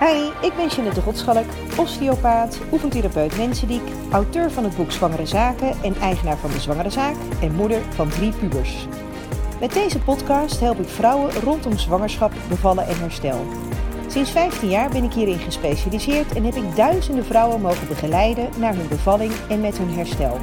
Hi, 0.00 0.46
ik 0.46 0.56
ben 0.56 0.68
Jeanette 0.68 1.00
Rotschalk, 1.00 1.44
osteopaat, 1.76 2.58
oefentherapeut 2.72 3.36
mensendiek, 3.36 3.82
auteur 4.10 4.50
van 4.50 4.64
het 4.64 4.76
boek 4.76 4.90
Zwangere 4.90 5.26
Zaken 5.26 5.82
en 5.82 5.96
eigenaar 5.96 6.36
van 6.36 6.50
De 6.50 6.60
Zwangere 6.60 6.90
Zaak 6.90 7.14
en 7.40 7.54
moeder 7.54 7.80
van 7.94 8.08
drie 8.08 8.32
pubers. 8.32 8.86
Met 9.60 9.72
deze 9.72 9.98
podcast 9.98 10.60
help 10.60 10.78
ik 10.78 10.88
vrouwen 10.88 11.32
rondom 11.32 11.78
zwangerschap, 11.78 12.32
bevallen 12.48 12.86
en 12.86 12.98
herstel. 12.98 13.46
Sinds 14.06 14.30
15 14.30 14.68
jaar 14.68 14.90
ben 14.90 15.04
ik 15.04 15.12
hierin 15.12 15.38
gespecialiseerd 15.38 16.34
en 16.34 16.44
heb 16.44 16.54
ik 16.54 16.76
duizenden 16.76 17.24
vrouwen 17.24 17.60
mogen 17.60 17.88
begeleiden 17.88 18.48
naar 18.58 18.74
hun 18.74 18.88
bevalling 18.88 19.32
en 19.48 19.60
met 19.60 19.78
hun 19.78 19.90
herstel. 19.90 20.38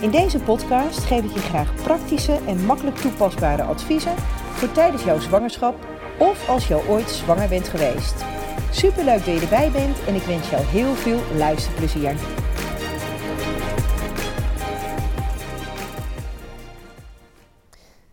In 0.00 0.10
deze 0.10 0.38
podcast 0.38 0.98
geef 0.98 1.24
ik 1.24 1.32
je 1.32 1.40
graag 1.40 1.74
praktische 1.74 2.38
en 2.46 2.64
makkelijk 2.64 2.96
toepasbare 2.96 3.62
adviezen 3.62 4.14
voor 4.52 4.72
tijdens 4.72 5.04
jouw 5.04 5.20
zwangerschap 5.20 5.74
of 6.18 6.48
als 6.48 6.68
je 6.68 6.88
ooit 6.88 7.10
zwanger 7.10 7.48
bent 7.48 7.68
geweest. 7.68 8.24
Superleuk 8.74 9.24
dat 9.24 9.34
je 9.34 9.40
erbij 9.40 9.70
bent 9.70 10.04
en 10.04 10.14
ik 10.14 10.22
wens 10.22 10.50
jou 10.50 10.62
heel 10.62 10.94
veel 10.94 11.20
luisterplezier. 11.36 12.16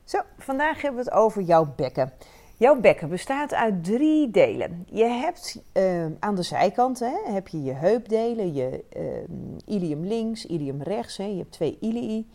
Zo, 0.03 0.19
vandaag 0.37 0.81
hebben 0.81 1.03
we 1.03 1.09
het 1.09 1.19
over 1.19 1.41
jouw 1.41 1.73
bekken. 1.75 2.13
Jouw 2.57 2.79
bekken 2.79 3.09
bestaat 3.09 3.53
uit 3.53 3.83
drie 3.83 4.29
delen. 4.29 4.85
Je 4.91 5.03
hebt 5.03 5.61
uh, 5.73 6.05
aan 6.19 6.35
de 6.35 6.43
zijkanten 6.43 7.11
hè, 7.11 7.33
heb 7.33 7.47
je 7.47 7.63
je 7.63 7.73
heupdelen, 7.73 8.53
je 8.53 8.83
uh, 8.97 9.75
ilium 9.75 10.05
links, 10.05 10.45
ilium 10.45 10.81
rechts. 10.81 11.17
Hè, 11.17 11.23
je 11.23 11.37
hebt 11.37 11.51
twee 11.51 11.77
ilii. 11.79 12.29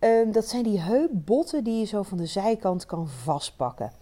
Uh, 0.00 0.32
dat 0.32 0.48
zijn 0.48 0.62
die 0.62 0.80
heupbotten 0.80 1.64
die 1.64 1.78
je 1.78 1.86
zo 1.86 2.02
van 2.02 2.18
de 2.18 2.26
zijkant 2.26 2.86
kan 2.86 3.08
vastpakken. 3.08 3.92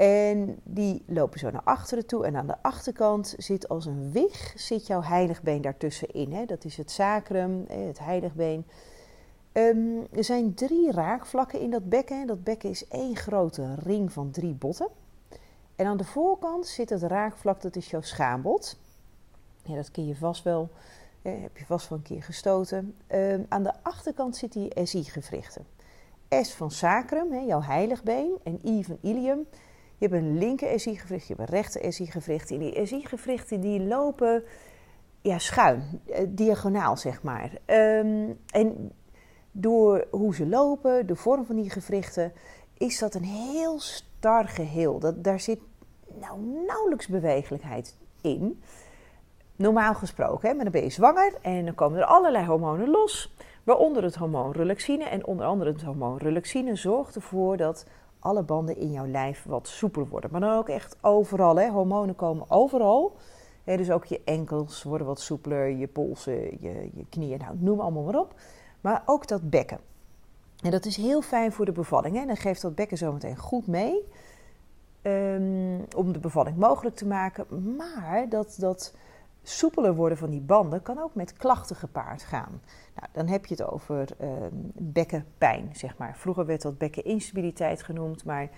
En 0.00 0.60
die 0.62 1.02
lopen 1.06 1.38
zo 1.38 1.50
naar 1.50 1.62
achteren 1.64 2.06
toe. 2.06 2.26
En 2.26 2.36
aan 2.36 2.46
de 2.46 2.62
achterkant 2.62 3.34
zit 3.38 3.68
als 3.68 3.86
een 3.86 4.12
wig 4.12 4.52
zit 4.56 4.86
jouw 4.86 5.02
heiligbeen 5.02 5.62
daartussenin. 5.62 6.32
Hè? 6.32 6.44
Dat 6.44 6.64
is 6.64 6.76
het 6.76 6.90
sacrum, 6.90 7.64
het 7.68 7.98
heiligbeen. 7.98 8.66
Um, 9.52 10.06
er 10.12 10.24
zijn 10.24 10.54
drie 10.54 10.92
raakvlakken 10.92 11.60
in 11.60 11.70
dat 11.70 11.88
bekken. 11.88 12.26
Dat 12.26 12.44
bekken 12.44 12.70
is 12.70 12.88
één 12.88 13.16
grote 13.16 13.74
ring 13.74 14.12
van 14.12 14.30
drie 14.30 14.54
botten. 14.54 14.88
En 15.76 15.86
aan 15.86 15.96
de 15.96 16.04
voorkant 16.04 16.66
zit 16.66 16.90
het 16.90 17.02
raakvlak, 17.02 17.60
dat 17.60 17.76
is 17.76 17.90
jouw 17.90 18.02
schaambod. 18.02 18.78
Ja, 19.62 19.74
dat 19.74 19.90
ken 19.90 20.06
je 20.06 20.16
vast 20.16 20.42
wel, 20.44 20.70
heb 21.22 21.56
je 21.56 21.64
vast 21.64 21.88
wel 21.88 21.98
een 21.98 22.04
keer 22.04 22.22
gestoten. 22.22 22.96
Um, 23.08 23.46
aan 23.48 23.62
de 23.62 23.72
achterkant 23.82 24.36
zitten 24.36 24.62
je 24.62 24.86
SI-gewrichten. 24.86 25.66
S 26.28 26.54
van 26.54 26.70
sacrum, 26.70 27.32
hè, 27.32 27.38
jouw 27.38 27.62
heiligbeen, 27.62 28.38
en 28.42 28.60
I 28.64 28.84
van 28.84 28.98
ilium. 29.00 29.46
Je 30.00 30.08
hebt 30.08 30.22
een 30.22 30.38
linker 30.38 30.80
SI-gewricht, 30.80 31.26
je 31.26 31.34
hebt 31.34 31.48
een 31.48 31.56
rechter 31.56 31.92
SI-gewricht. 31.92 32.50
En 32.50 32.58
die 32.58 32.86
SI-gewrichten 32.86 33.60
die 33.60 33.80
lopen 33.80 34.44
ja, 35.20 35.38
schuin, 35.38 36.00
eh, 36.06 36.26
diagonaal 36.28 36.96
zeg 36.96 37.22
maar. 37.22 37.50
Um, 37.66 38.38
en 38.50 38.92
door 39.52 40.06
hoe 40.10 40.34
ze 40.34 40.46
lopen, 40.46 41.06
de 41.06 41.16
vorm 41.16 41.44
van 41.44 41.56
die 41.56 41.70
gewrichten, 41.70 42.32
is 42.76 42.98
dat 42.98 43.14
een 43.14 43.24
heel 43.24 43.80
star 43.80 44.48
geheel. 44.48 44.98
Dat, 44.98 45.24
daar 45.24 45.40
zit 45.40 45.60
nou 46.20 46.40
nauwelijks 46.66 47.06
bewegelijkheid 47.06 47.96
in. 48.20 48.62
Normaal 49.56 49.94
gesproken, 49.94 50.48
hè? 50.48 50.54
maar 50.54 50.64
dan 50.64 50.72
ben 50.72 50.82
je 50.82 50.90
zwanger 50.90 51.34
en 51.42 51.64
dan 51.64 51.74
komen 51.74 51.98
er 51.98 52.04
allerlei 52.04 52.46
hormonen 52.46 52.90
los. 52.90 53.34
Waaronder 53.64 54.02
het 54.02 54.16
hormoon 54.16 54.52
relaxine. 54.52 55.04
En 55.04 55.26
onder 55.26 55.46
andere 55.46 55.72
het 55.72 55.82
hormoon 55.82 56.18
relaxine 56.18 56.76
zorgt 56.76 57.14
ervoor 57.14 57.56
dat 57.56 57.86
alle 58.20 58.42
banden 58.42 58.76
in 58.76 58.92
jouw 58.92 59.06
lijf 59.06 59.44
wat 59.44 59.68
soepeler 59.68 60.08
worden. 60.08 60.30
Maar 60.30 60.40
dan 60.40 60.56
ook 60.56 60.68
echt 60.68 60.96
overal. 61.00 61.56
Hè? 61.56 61.68
Hormonen 61.68 62.16
komen 62.16 62.50
overal. 62.50 63.16
Hè, 63.64 63.76
dus 63.76 63.90
ook 63.90 64.04
je 64.04 64.20
enkels 64.24 64.82
worden 64.82 65.06
wat 65.06 65.20
soepeler, 65.20 65.68
je 65.68 65.86
polsen, 65.86 66.40
je, 66.60 66.90
je 66.94 67.04
knieën, 67.08 67.38
nou, 67.38 67.56
noem 67.58 67.80
allemaal 67.80 68.02
maar 68.02 68.20
op. 68.20 68.34
Maar 68.80 69.02
ook 69.06 69.28
dat 69.28 69.50
bekken. 69.50 69.78
En 70.62 70.70
dat 70.70 70.84
is 70.84 70.96
heel 70.96 71.22
fijn 71.22 71.52
voor 71.52 71.64
de 71.64 71.72
bevalling. 71.72 72.16
Hè? 72.16 72.26
Dan 72.26 72.36
geeft 72.36 72.62
dat 72.62 72.74
bekken 72.74 72.96
zometeen 72.96 73.36
goed 73.36 73.66
mee. 73.66 74.04
Um, 75.02 75.84
om 75.96 76.12
de 76.12 76.18
bevalling 76.18 76.56
mogelijk 76.56 76.96
te 76.96 77.06
maken. 77.06 77.76
Maar 77.76 78.26
dat, 78.28 78.56
dat 78.58 78.94
soepeler 79.42 79.94
worden 79.94 80.18
van 80.18 80.30
die 80.30 80.40
banden 80.40 80.82
kan 80.82 80.98
ook 80.98 81.14
met 81.14 81.32
klachten 81.32 81.76
gepaard 81.76 82.22
gaan. 82.22 82.62
Nou, 82.94 83.08
dan 83.12 83.26
heb 83.26 83.46
je 83.46 83.54
het 83.54 83.70
over 83.70 84.08
um, 84.20 84.72
bekkenpijn, 84.74 85.70
zeg 85.72 85.98
maar. 85.98 86.16
Vroeger 86.16 86.46
werd 86.46 86.62
dat 86.62 86.78
bekkeninstabiliteit 86.78 87.82
genoemd, 87.82 88.24
maar 88.24 88.50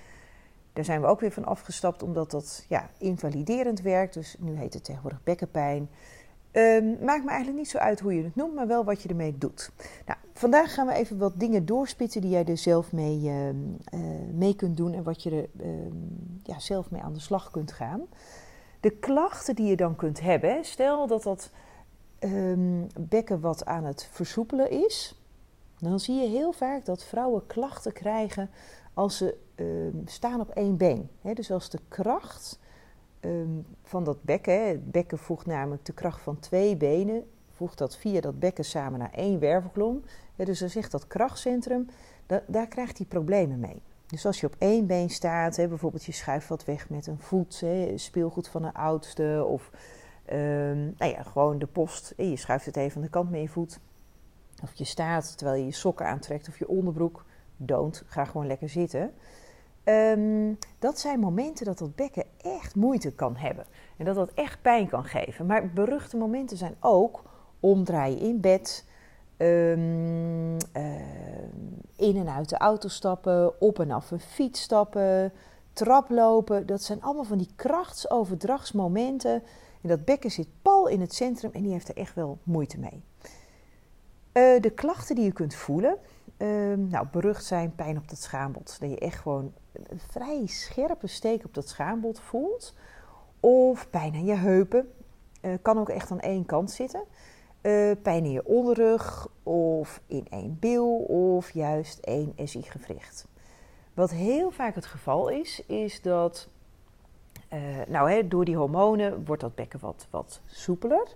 daar 0.73 0.85
zijn 0.85 1.01
we 1.01 1.07
ook 1.07 1.21
weer 1.21 1.33
van 1.33 1.45
afgestapt 1.45 2.03
omdat 2.03 2.31
dat 2.31 2.65
ja, 2.69 2.91
invaliderend 2.99 3.81
werkt. 3.81 4.15
Dus 4.15 4.37
nu 4.39 4.57
heet 4.57 4.75
het 4.75 4.85
tegenwoordig 4.85 5.23
bekkenpijn. 5.23 5.89
Um, 6.53 6.97
maakt 7.05 7.25
me 7.25 7.29
eigenlijk 7.29 7.59
niet 7.59 7.71
zo 7.71 7.79
uit 7.79 8.01
hoe 8.01 8.15
je 8.15 8.23
het 8.25 8.37
noemt, 8.37 8.55
maar 8.55 8.67
wel 8.67 8.85
wat 8.85 9.03
je 9.03 9.09
ermee 9.09 9.39
doet. 9.39 9.71
Nou, 10.07 10.19
vandaag 10.33 10.75
gaan 10.75 10.87
we 10.87 10.93
even 10.93 11.19
wat 11.19 11.41
dingen 11.41 11.67
doorspitsen 11.67 12.21
die 12.21 12.31
jij 12.31 12.45
er 12.45 12.59
zelf 12.59 12.93
mee, 12.93 13.21
uh, 13.21 13.49
uh, 13.49 13.55
mee 14.33 14.57
kunt 14.57 14.77
doen 14.77 14.93
en 14.93 15.03
wat 15.03 15.23
je 15.23 15.31
er 15.31 15.49
ja, 16.43 16.59
zelf 16.59 16.91
mee 16.91 17.03
aan 17.03 17.13
de 17.13 17.21
slag 17.21 17.51
kunt 17.51 17.73
gaan. 17.73 18.01
De 18.83 18.91
klachten 18.91 19.55
die 19.55 19.67
je 19.67 19.77
dan 19.77 19.97
kunt 19.97 20.21
hebben, 20.21 20.65
stel 20.65 21.07
dat 21.07 21.23
dat 21.23 21.51
um, 22.21 22.87
bekken 23.01 23.41
wat 23.41 23.65
aan 23.65 23.85
het 23.85 24.09
versoepelen 24.11 24.71
is, 24.71 25.21
dan 25.79 26.01
zie 26.01 26.15
je 26.15 26.29
heel 26.29 26.53
vaak 26.53 26.85
dat 26.85 27.05
vrouwen 27.05 27.47
klachten 27.47 27.93
krijgen 27.93 28.51
als 28.95 29.17
ze 29.17 29.37
staan 30.05 30.41
op 30.41 30.49
één 30.49 30.77
been. 30.77 31.09
Dus 31.35 31.51
als 31.51 31.71
de 31.71 31.79
kracht 31.89 32.59
um, 33.21 33.67
van 33.83 34.05
dat 34.05 34.23
bekken. 34.23 34.69
Het 34.69 34.91
bekken 34.91 35.19
voegt 35.19 35.47
namelijk 35.47 35.85
de 35.85 35.93
kracht 35.93 36.21
van 36.21 36.39
twee 36.39 36.77
benen, 36.77 37.25
voegt 37.51 37.79
dat 37.79 37.97
via 37.97 38.21
dat 38.21 38.39
bekken 38.39 38.65
samen 38.65 38.99
naar 38.99 39.13
één 39.13 39.39
wervelkolom. 39.39 40.03
Ja, 40.35 40.45
dus 40.45 40.59
dan 40.59 40.69
zegt 40.69 40.91
dat 40.91 41.07
krachtcentrum, 41.07 41.89
da 42.27 42.43
daar 42.47 42.67
krijgt 42.67 42.99
hij 42.99 43.07
problemen 43.07 43.61
mee. 43.61 43.83
Dus 44.13 44.27
als 44.27 44.41
je 44.41 44.47
op 44.47 44.55
één 44.59 44.87
been 44.87 45.11
staat, 45.11 45.57
hè, 45.57 45.69
bijvoorbeeld 45.69 46.05
je 46.05 46.13
schuift 46.13 46.49
wat 46.49 46.65
weg 46.65 46.91
met 46.91 47.07
een 47.07 47.19
voet, 47.19 47.61
hè, 47.61 47.99
speelgoed 47.99 48.49
van 48.49 48.65
een 48.65 48.73
oudste, 48.73 49.45
of 49.49 49.71
um, 50.33 50.95
nou 50.99 51.13
ja, 51.13 51.23
gewoon 51.23 51.59
de 51.59 51.67
post, 51.67 52.15
je 52.17 52.37
schuift 52.37 52.67
het 52.67 52.77
even 52.77 52.97
aan 52.97 53.03
de 53.03 53.09
kant 53.09 53.31
met 53.31 53.41
je 53.41 53.49
voet. 53.49 53.81
Of 54.63 54.75
je 54.75 54.85
staat 54.85 55.37
terwijl 55.37 55.59
je 55.59 55.67
je 55.67 55.73
sokken 55.73 56.07
aantrekt 56.07 56.49
of 56.49 56.59
je 56.59 56.69
onderbroek, 56.69 57.25
don't, 57.57 58.03
ga 58.07 58.25
gewoon 58.25 58.47
lekker 58.47 58.69
zitten. 58.69 59.13
Um, 59.85 60.59
dat 60.79 60.99
zijn 60.99 61.21
momenten 61.21 61.65
dat 61.65 61.79
dat 61.79 61.95
bekken 61.95 62.25
echt 62.43 62.75
moeite 62.75 63.13
kan 63.13 63.37
hebben. 63.37 63.65
En 63.97 64.05
dat 64.05 64.15
dat 64.15 64.33
echt 64.35 64.63
pijn 64.63 64.89
kan 64.89 65.05
geven. 65.05 65.47
Maar 65.47 65.73
beruchte 65.73 66.17
momenten 66.17 66.57
zijn 66.57 66.77
ook 66.81 67.23
omdraaien 67.61 68.19
in 68.19 68.41
bed, 68.41 68.85
um, 69.43 70.57
uh, 70.77 70.93
in 71.97 72.17
en 72.17 72.29
uit 72.29 72.49
de 72.49 72.57
auto 72.57 72.89
stappen, 72.89 73.61
op 73.61 73.81
en 73.81 73.91
af 73.91 74.11
een 74.11 74.21
fiets 74.21 74.61
stappen, 74.61 75.33
traplopen. 75.73 76.67
Dat 76.67 76.83
zijn 76.83 77.03
allemaal 77.03 77.25
van 77.25 77.39
die 77.39 77.51
krachtsoverdragsmomenten. 77.57 79.43
En 79.81 79.89
dat 79.89 80.05
bekken 80.05 80.31
zit 80.31 80.49
pal 80.63 80.87
in 80.87 81.01
het 81.01 81.15
centrum 81.15 81.51
en 81.53 81.63
die 81.63 81.73
heeft 81.73 81.89
er 81.89 81.97
echt 81.97 82.15
wel 82.15 82.39
moeite 82.43 82.79
mee. 82.79 83.03
Uh, 84.33 84.61
de 84.61 84.71
klachten 84.75 85.15
die 85.15 85.25
je 85.25 85.33
kunt 85.33 85.55
voelen, 85.55 85.97
uh, 86.39 86.77
nou, 86.77 87.07
berucht 87.13 87.45
zijn 87.45 87.75
pijn 87.75 87.97
op 87.97 88.09
dat 88.09 88.19
schaambod. 88.19 88.77
Dat 88.81 88.91
je 88.91 88.99
echt 88.99 89.19
gewoon 89.21 89.53
een 89.73 90.01
vrij 90.11 90.47
scherpe 90.47 91.07
steek 91.07 91.45
op 91.45 91.55
dat 91.55 91.69
schaambod 91.69 92.21
voelt. 92.21 92.75
Of 93.41 93.91
pijn 93.91 94.15
aan 94.15 94.25
je 94.25 94.35
heupen. 94.35 94.93
Uh, 95.41 95.53
kan 95.63 95.79
ook 95.79 95.89
echt 95.89 96.11
aan 96.11 96.21
één 96.21 96.47
kant 96.47 96.71
zitten. 96.71 97.03
Uh, 97.63 97.91
pijn 98.03 98.25
in 98.25 98.31
je 98.31 98.47
onderrug 98.47 99.29
of 99.43 100.01
in 100.07 100.27
één 100.31 100.57
bil 100.61 100.97
of 101.09 101.51
juist 101.51 101.99
één 101.99 102.33
SI-gewricht. 102.37 103.27
Wat 103.95 104.11
heel 104.11 104.51
vaak 104.51 104.75
het 104.75 104.87
geval 104.87 105.29
is, 105.29 105.63
is 105.67 106.03
dat 106.03 106.49
uh, 107.53 107.61
nou, 107.89 108.11
hè, 108.11 108.29
door 108.29 108.45
die 108.45 108.57
hormonen 108.57 109.25
wordt 109.25 109.43
dat 109.43 109.55
bekken 109.55 109.81
wat, 109.81 110.07
wat 110.11 110.41
soepeler. 110.47 111.15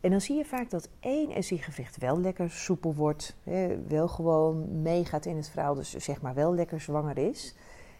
En 0.00 0.10
dan 0.10 0.20
zie 0.20 0.36
je 0.36 0.44
vaak 0.44 0.70
dat 0.70 0.88
één 1.00 1.42
SI-gewricht 1.42 1.98
wel 1.98 2.20
lekker 2.20 2.50
soepel 2.50 2.94
wordt, 2.94 3.36
hè, 3.42 3.86
wel 3.88 4.08
gewoon 4.08 4.82
meegaat 4.82 5.26
in 5.26 5.36
het 5.36 5.48
verhaal, 5.48 5.74
dus 5.74 5.90
zeg 5.90 6.20
maar 6.20 6.34
wel 6.34 6.54
lekker 6.54 6.80
zwanger 6.80 7.18
is. 7.18 7.54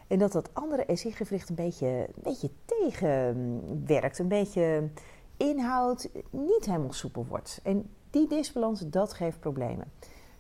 En 0.06 0.19
dat 0.19 0.32
dat 0.32 0.50
andere 0.52 0.96
SI-gewricht 0.96 1.49
een 1.49 1.55
beetje, 1.55 1.87
een 1.87 2.22
beetje 2.22 2.50
tegenwerkt, 2.64 4.19
een 4.19 4.28
beetje 4.28 4.88
inhoud, 5.36 6.08
niet 6.30 6.64
helemaal 6.64 6.92
soepel 6.92 7.26
wordt. 7.28 7.60
En 7.62 7.90
die 8.10 8.28
disbalans, 8.28 8.80
dat 8.80 9.12
geeft 9.12 9.40
problemen. 9.40 9.92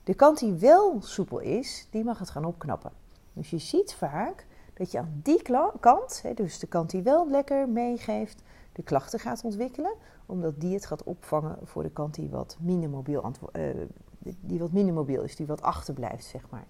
De 0.04 0.14
kant 0.14 0.38
die 0.38 0.52
wel 0.52 1.02
soepel 1.02 1.38
is, 1.38 1.86
die 1.90 2.04
mag 2.04 2.18
het 2.18 2.30
gaan 2.30 2.44
opknappen. 2.44 2.92
Dus 3.32 3.50
je 3.50 3.58
ziet 3.58 3.94
vaak 3.94 4.46
dat 4.74 4.92
je 4.92 4.98
aan 4.98 5.20
die 5.22 5.42
kant, 5.80 6.22
dus 6.34 6.58
de 6.58 6.66
kant 6.66 6.90
die 6.90 7.02
wel 7.02 7.30
lekker 7.30 7.68
meegeeft, 7.68 8.42
de 8.72 8.82
klachten 8.82 9.18
gaat 9.18 9.44
ontwikkelen, 9.44 9.94
omdat 10.26 10.60
die 10.60 10.74
het 10.74 10.86
gaat 10.86 11.04
opvangen 11.04 11.58
voor 11.62 11.82
de 11.82 11.90
kant 11.90 12.14
die 12.14 12.28
wat 12.30 12.56
minder 12.60 12.90
mobiel, 12.90 13.32
uh, 13.52 13.62
die 14.40 14.58
wat 14.58 14.72
minder 14.72 14.94
mobiel 14.94 15.22
is, 15.22 15.36
die 15.36 15.46
wat 15.46 15.62
achterblijft, 15.62 16.24
zeg 16.24 16.50
maar. 16.50 16.66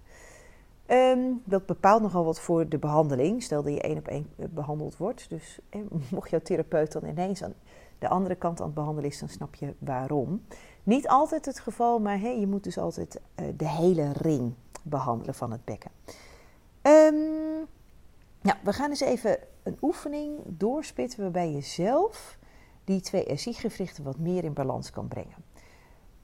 Ehm, 0.85 1.19
dat 1.43 1.65
bepaalt 1.65 2.01
nogal 2.01 2.25
wat 2.25 2.39
voor 2.39 2.69
de 2.69 2.77
behandeling. 2.77 3.43
Stel 3.43 3.63
dat 3.63 3.73
je 3.73 3.81
één 3.81 3.97
op 3.97 4.07
één 4.07 4.27
behandeld 4.35 4.97
wordt. 4.97 5.29
Dus 5.29 5.59
eh, 5.69 5.81
mocht 6.11 6.29
jouw 6.29 6.39
therapeut 6.39 6.91
dan 6.91 7.05
ineens 7.05 7.43
aan 7.43 7.53
de 7.99 8.07
andere 8.07 8.35
kant 8.35 8.59
aan 8.59 8.65
het 8.65 8.75
behandelen 8.75 9.09
is, 9.09 9.19
dan 9.19 9.29
snap 9.29 9.55
je 9.55 9.73
waarom. 9.77 10.45
Niet 10.83 11.07
altijd 11.07 11.45
het 11.45 11.59
geval, 11.59 11.99
maar 11.99 12.19
hey, 12.19 12.39
je 12.39 12.47
moet 12.47 12.63
dus 12.63 12.77
altijd 12.77 13.21
uh, 13.35 13.47
de 13.57 13.67
hele 13.67 14.11
ring 14.11 14.53
behandelen 14.83 15.33
van 15.33 15.51
het 15.51 15.65
bekken. 15.65 15.91
Um, 16.81 17.67
nou, 18.41 18.57
we 18.63 18.73
gaan 18.73 18.89
eens 18.89 18.99
even 18.99 19.37
een 19.63 19.77
oefening 19.81 20.39
doorspitten 20.45 21.21
waarbij 21.21 21.51
je 21.51 21.61
zelf 21.61 22.37
die 22.83 23.01
twee 23.01 23.37
SI-gewrichten 23.37 24.03
wat 24.03 24.17
meer 24.17 24.43
in 24.43 24.53
balans 24.53 24.89
kan 24.89 25.07
brengen. 25.07 25.45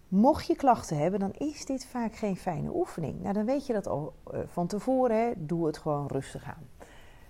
Mocht 0.07 0.47
je 0.47 0.55
klachten 0.55 0.97
hebben, 0.97 1.19
dan 1.19 1.33
is 1.33 1.65
dit 1.65 1.85
vaak 1.85 2.15
geen 2.15 2.37
fijne 2.37 2.75
oefening. 2.75 3.21
Nou, 3.21 3.33
dan 3.33 3.45
weet 3.45 3.65
je 3.65 3.73
dat 3.73 3.87
al 3.87 4.13
uh, 4.33 4.39
van 4.47 4.67
tevoren. 4.67 5.17
Hè? 5.17 5.31
Doe 5.37 5.65
het 5.65 5.77
gewoon 5.77 6.07
rustig 6.07 6.43
aan. 6.43 6.69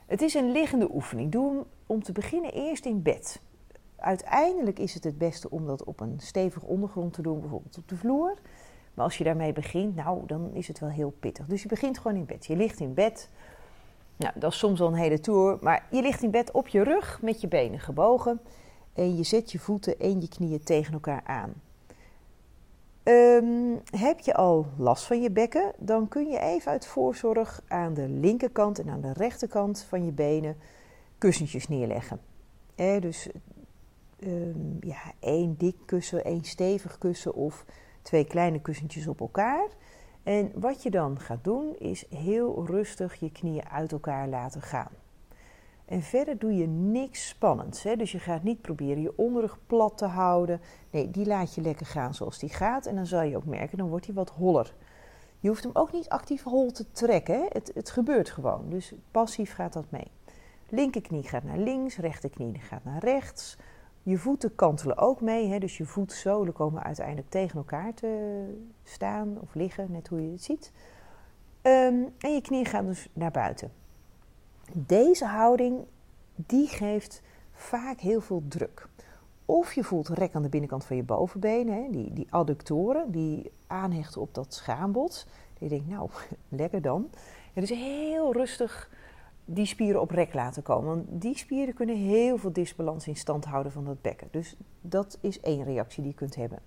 Het 0.06 0.22
is 0.22 0.34
een 0.34 0.52
liggende 0.52 0.94
oefening. 0.94 1.32
Doe 1.32 1.50
hem 1.50 1.64
om 1.86 2.04
te 2.04 2.12
beginnen 2.12 2.52
eerst 2.52 2.86
in 2.86 3.02
bed. 3.02 3.42
Uiteindelijk 4.04 4.80
is 4.80 4.94
het 4.94 5.04
het 5.04 5.18
beste 5.18 5.50
om 5.50 5.66
dat 5.66 5.84
op 5.84 6.00
een 6.00 6.20
stevige 6.20 6.66
ondergrond 6.66 7.14
te 7.14 7.22
doen, 7.22 7.40
bijvoorbeeld 7.40 7.78
op 7.78 7.88
de 7.88 7.98
vloer. 7.98 8.38
Maar 8.94 9.06
als 9.06 9.18
je 9.18 9.24
daarmee 9.24 9.54
begint, 9.54 9.96
nou, 9.96 10.26
dan 10.26 10.54
is 10.54 10.68
het 10.68 10.80
wel 10.80 10.90
heel 10.90 11.14
pittig. 11.20 11.46
Dus 11.46 11.62
je 11.62 11.68
begint 11.68 11.98
gewoon 11.98 12.18
in 12.18 12.26
bed. 12.26 12.46
Je 12.46 12.56
ligt 12.56 12.80
in 12.80 12.94
bed. 12.94 13.30
Nou, 14.16 14.34
dat 14.36 14.52
is 14.52 14.58
soms 14.58 14.82
al 14.82 14.88
een 14.88 14.94
hele 14.94 15.20
tour. 15.20 15.58
Maar 15.62 15.88
je 15.92 16.02
ligt 16.02 16.24
in 16.24 16.32
bed 16.32 16.52
op 16.52 16.68
je 16.68 16.84
rug 16.84 17.22
met 17.22 17.42
je 17.42 17.48
benen 17.48 17.80
gebogen. 17.80 18.40
En 18.94 19.16
je 19.18 19.24
zet 19.24 19.52
je 19.52 19.60
voeten 19.60 20.00
en 20.00 20.22
je 20.22 20.28
knieën 20.28 20.64
tegen 20.64 20.94
elkaar 20.94 21.22
aan. 21.26 21.54
Um, 23.04 23.82
heb 23.98 24.20
je 24.20 24.34
al 24.34 24.66
last 24.78 25.06
van 25.06 25.22
je 25.22 25.32
bekken, 25.32 25.72
dan 25.78 26.08
kun 26.08 26.30
je 26.30 26.40
even 26.40 26.72
uit 26.72 26.86
voorzorg 26.86 27.62
aan 27.68 27.94
de 27.94 28.10
linkerkant 28.10 28.80
en 28.80 28.90
aan 28.90 29.02
de 29.02 29.14
rechterkant 29.14 29.82
van 29.82 30.06
je 30.06 30.12
benen 30.12 30.58
kussentjes 31.18 31.68
neerleggen. 31.68 32.20
Dus 33.00 33.30
um, 34.26 34.78
ja, 34.80 35.02
één 35.20 35.56
dik 35.58 35.76
kussen, 35.86 36.24
één 36.24 36.44
stevig 36.44 36.98
kussen 36.98 37.34
of 37.34 37.66
twee 38.02 38.26
kleine 38.26 38.62
kussentjes 38.62 39.08
op 39.08 39.20
elkaar. 39.20 39.68
En 40.24 40.52
wat 40.56 40.84
je 40.84 40.90
dan 40.90 41.20
gaat 41.20 41.44
doen, 41.44 41.76
is 41.78 42.06
heel 42.10 42.66
rustig 42.66 43.16
je 43.16 43.32
knieën 43.32 43.70
uit 43.70 43.92
elkaar 43.92 44.28
laten 44.28 44.62
gaan. 44.62 44.92
En 45.86 46.02
verder 46.02 46.38
doe 46.38 46.56
je 46.56 46.68
niks 46.68 47.28
spannends. 47.28 47.84
Hè? 47.84 47.96
Dus 47.96 48.12
je 48.12 48.20
gaat 48.20 48.44
niet 48.44 48.62
proberen 48.62 49.02
je 49.02 49.18
onderrug 49.18 49.58
plat 49.68 49.98
te 49.98 50.06
houden. 50.06 50.62
Nee, 50.90 51.12
die 51.12 51.26
laat 51.26 51.56
je 51.56 51.62
lekker 51.62 51.86
gaan 51.86 52.14
zoals 52.14 52.40
die 52.40 52.50
gaat. 52.50 52.86
En 52.86 52.96
dan 52.96 53.06
zal 53.06 53.22
je 53.22 53.38
ook 53.38 53.46
merken, 53.46 53.78
dan 53.78 53.90
wordt 53.90 54.06
hij 54.06 54.16
wat 54.16 54.30
holler. 54.30 54.76
Je 55.40 55.48
hoeft 55.48 55.64
hem 55.64 55.76
ook 55.76 55.92
niet 55.92 56.10
actief 56.10 56.44
hol 56.44 56.72
te 56.72 56.92
trekken. 56.92 57.36
Hè? 57.36 57.46
Het, 57.50 57.72
het 57.74 57.90
gebeurt 57.90 58.30
gewoon. 58.30 58.70
Dus 58.70 58.94
passief 59.12 59.54
gaat 59.54 59.74
dat 59.74 59.86
mee. 59.90 60.12
Linkerknie 60.70 61.24
gaat 61.24 61.44
naar 61.44 61.58
links, 61.58 61.98
rechterknie 61.98 62.60
gaat 62.60 62.84
naar 62.84 63.04
rechts. 63.04 63.58
Je 64.04 64.18
voeten 64.18 64.56
kantelen 64.56 64.98
ook 64.98 65.22
mee. 65.22 65.48
Hè? 65.48 65.60
Dus 65.60 65.78
je 65.78 65.86
voetzolen 65.86 66.54
komen 66.54 66.84
uiteindelijk 66.84 67.30
tegen 67.30 67.58
elkaar 67.58 67.94
te 67.94 68.44
staan 68.84 69.38
of 69.42 69.54
liggen, 69.54 69.92
net 69.92 70.08
hoe 70.08 70.22
je 70.22 70.32
het 70.32 70.44
ziet. 70.44 70.72
Um, 71.62 72.14
en 72.18 72.34
je 72.34 72.42
knie 72.42 72.66
gaat 72.66 72.86
dus 72.86 73.10
naar 73.14 73.32
buiten. 73.32 73.72
Deze 74.74 75.26
houding 75.26 75.86
die 76.36 76.68
geeft 76.68 77.22
vaak 77.52 78.00
heel 78.00 78.22
veel 78.22 78.44
druk. 78.48 78.88
Of 79.46 79.74
je 79.74 79.84
voelt 79.84 80.08
rek 80.08 80.36
aan 80.36 80.42
de 80.42 80.50
binnenkant 80.50 80.86
van 80.86 80.96
je 80.96 81.04
bovenbenen, 81.04 81.92
die, 81.92 82.14
die 82.14 82.28
adductoren 82.30 83.12
die 83.12 83.52
aanhechten 83.68 84.22
op 84.22 84.34
dat 84.34 84.54
schaambod. 84.54 85.28
Je 85.60 85.68
denkt, 85.68 85.88
nou, 85.88 86.10
lekker 86.50 86.82
dan. 86.82 87.10
En 87.54 87.62
dus 87.62 87.70
heel 87.70 88.34
rustig 88.34 88.90
die 89.46 89.66
spieren 89.66 90.02
op 90.02 90.12
rek 90.12 90.34
laten 90.34 90.64
komen. 90.64 90.88
Want 90.88 91.22
die 91.22 91.38
spieren 91.38 91.74
kunnen 91.74 91.96
heel 91.96 92.38
veel 92.38 92.54
disbalans 92.54 93.08
in 93.08 93.16
stand 93.16 93.46
houden 93.46 93.72
van 93.72 93.86
dat 93.86 94.02
bekken. 94.02 94.28
Dus 94.32 94.56
dat 94.82 95.18
is 95.22 95.40
één 95.40 95.64
reactie 95.64 96.02
die 96.02 96.12
je 96.12 96.18
kunt 96.18 96.36
hebben. 96.36 96.60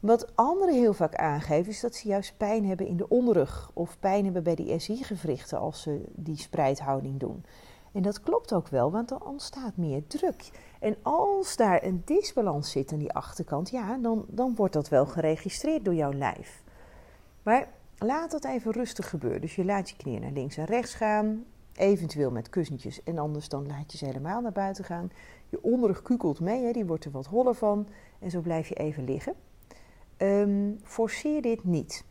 Wat 0.00 0.36
anderen 0.36 0.74
heel 0.74 0.94
vaak 0.94 1.14
aangeven 1.14 1.72
is 1.72 1.80
dat 1.80 1.94
ze 1.94 2.08
juist 2.08 2.36
pijn 2.36 2.66
hebben 2.66 2.86
in 2.86 2.96
de 2.96 3.08
onderrug 3.08 3.70
of 3.74 3.98
pijn 3.98 4.24
hebben 4.24 4.42
bij 4.42 4.54
die 4.54 4.78
SI-gewrichten 4.78 5.58
als 5.58 5.82
ze 5.82 6.04
die 6.14 6.36
spreidhouding 6.36 7.20
doen. 7.20 7.44
En 7.92 8.02
dat 8.02 8.20
klopt 8.20 8.52
ook 8.52 8.68
wel, 8.68 8.90
want 8.90 9.10
er 9.10 9.24
ontstaat 9.24 9.76
meer 9.76 10.06
druk. 10.06 10.50
En 10.80 10.96
als 11.02 11.56
daar 11.56 11.82
een 11.82 12.02
disbalans 12.04 12.70
zit 12.70 12.92
aan 12.92 12.98
die 12.98 13.12
achterkant, 13.12 13.70
ja, 13.70 13.96
dan, 13.96 14.24
dan 14.28 14.54
wordt 14.54 14.72
dat 14.72 14.88
wel 14.88 15.06
geregistreerd 15.06 15.84
door 15.84 15.94
jouw 15.94 16.12
lijf. 16.12 16.62
Maar 17.42 17.68
laat 17.98 18.30
dat 18.30 18.44
even 18.44 18.72
rustig 18.72 19.08
gebeuren. 19.08 19.40
Dus 19.40 19.54
je 19.54 19.64
laat 19.64 19.90
je 19.90 19.96
knieën 19.96 20.20
naar 20.20 20.32
links 20.32 20.56
en 20.56 20.64
rechts 20.64 20.94
gaan, 20.94 21.44
eventueel 21.78 22.30
met 22.30 22.48
kussentjes, 22.48 23.02
en 23.02 23.18
anders 23.18 23.48
dan 23.48 23.66
laat 23.66 23.92
je 23.92 23.98
ze 23.98 24.04
helemaal 24.04 24.40
naar 24.40 24.52
buiten 24.52 24.84
gaan. 24.84 25.10
Je 25.48 25.62
onderrug 25.62 26.02
kukelt 26.02 26.40
mee, 26.40 26.64
hè, 26.64 26.72
die 26.72 26.86
wordt 26.86 27.04
er 27.04 27.10
wat 27.10 27.26
holler 27.26 27.54
van, 27.54 27.88
en 28.18 28.30
zo 28.30 28.40
blijf 28.40 28.68
je 28.68 28.74
even 28.74 29.04
liggen. 29.04 29.34
Um, 30.18 30.78
forceer 30.82 31.42
dit 31.42 31.64
niet. 31.64 32.04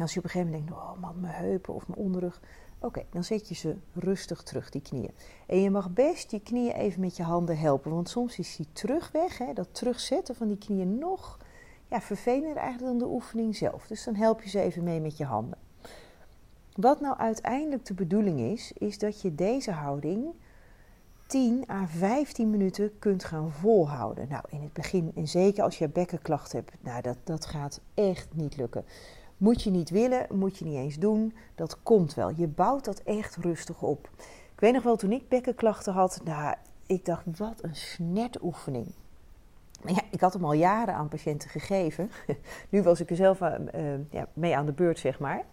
Als 0.00 0.12
je 0.12 0.18
op 0.18 0.24
een 0.24 0.30
gegeven 0.30 0.52
moment 0.52 0.68
denkt, 0.68 0.82
oh 0.82 1.00
man, 1.00 1.20
mijn 1.20 1.34
heupen 1.34 1.74
of 1.74 1.88
mijn 1.88 2.00
onderrug. 2.00 2.40
Oké, 2.78 3.02
dan 3.10 3.24
zet 3.24 3.48
je 3.48 3.54
ze 3.54 3.76
rustig 3.92 4.42
terug, 4.42 4.70
die 4.70 4.82
knieën. 4.82 5.10
En 5.46 5.62
je 5.62 5.70
mag 5.70 5.90
best 5.90 6.30
je 6.30 6.40
knieën 6.40 6.74
even 6.74 7.00
met 7.00 7.16
je 7.16 7.22
handen 7.22 7.58
helpen. 7.58 7.90
Want 7.90 8.08
soms 8.08 8.38
is 8.38 8.56
die 8.56 8.66
terugweg, 8.72 9.38
hè, 9.38 9.52
dat 9.52 9.74
terugzetten 9.74 10.34
van 10.34 10.48
die 10.48 10.58
knieën 10.58 10.98
nog 10.98 11.38
ja, 11.88 12.00
vervelender 12.00 12.56
eigenlijk 12.56 12.98
dan 12.98 13.08
de 13.08 13.14
oefening 13.14 13.56
zelf. 13.56 13.86
Dus 13.86 14.04
dan 14.04 14.14
help 14.14 14.42
je 14.42 14.48
ze 14.48 14.60
even 14.60 14.84
mee 14.84 15.00
met 15.00 15.16
je 15.16 15.24
handen. 15.24 15.58
Wat 16.80 17.00
nou 17.00 17.18
uiteindelijk 17.18 17.84
de 17.84 17.94
bedoeling 17.94 18.40
is, 18.40 18.72
is 18.72 18.98
dat 18.98 19.20
je 19.20 19.34
deze 19.34 19.70
houding 19.70 20.34
10 21.26 21.64
à 21.70 21.86
15 21.86 22.50
minuten 22.50 22.98
kunt 22.98 23.24
gaan 23.24 23.52
volhouden. 23.52 24.28
Nou, 24.28 24.44
in 24.48 24.62
het 24.62 24.72
begin, 24.72 25.12
en 25.14 25.28
zeker 25.28 25.62
als 25.62 25.78
je 25.78 25.88
bekkenklachten 25.88 26.58
hebt, 26.58 26.72
nou, 26.80 27.02
dat, 27.02 27.16
dat 27.24 27.46
gaat 27.46 27.80
echt 27.94 28.28
niet 28.34 28.56
lukken. 28.56 28.84
Moet 29.36 29.62
je 29.62 29.70
niet 29.70 29.90
willen, 29.90 30.26
moet 30.30 30.56
je 30.56 30.64
niet 30.64 30.76
eens 30.76 30.98
doen, 30.98 31.34
dat 31.54 31.82
komt 31.82 32.14
wel. 32.14 32.30
Je 32.36 32.46
bouwt 32.46 32.84
dat 32.84 33.02
echt 33.04 33.36
rustig 33.36 33.82
op. 33.82 34.10
Ik 34.52 34.60
weet 34.60 34.72
nog 34.72 34.82
wel, 34.82 34.96
toen 34.96 35.12
ik 35.12 35.28
bekkenklachten 35.28 35.92
had, 35.92 36.20
nou, 36.24 36.54
ik 36.86 37.04
dacht, 37.04 37.24
wat 37.38 37.62
een 37.62 37.76
snertoefening. 37.76 38.86
Maar 39.82 39.92
ja, 39.92 40.02
ik 40.10 40.20
had 40.20 40.32
hem 40.32 40.44
al 40.44 40.52
jaren 40.52 40.94
aan 40.94 41.08
patiënten 41.08 41.50
gegeven. 41.50 42.10
nu 42.70 42.82
was 42.82 43.00
ik 43.00 43.10
er 43.10 43.16
zelf 43.16 43.40
uh, 43.40 43.54
ja, 44.10 44.26
mee 44.32 44.56
aan 44.56 44.66
de 44.66 44.72
beurt, 44.72 44.98
zeg 44.98 45.18
maar. 45.18 45.44